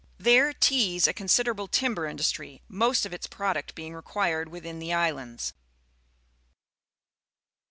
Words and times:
There 0.17 0.51
Ts 0.51 1.05
a 1.05 1.13
considerable 1.13 1.67
tiinber 1.67 2.09
industry, 2.09 2.63
most 2.67 3.05
of 3.05 3.13
its 3.13 3.27
product 3.27 3.75
being 3.75 3.93
required 3.93 4.49
within 4.49 4.79
the 4.79 4.91
islands. 4.91 5.53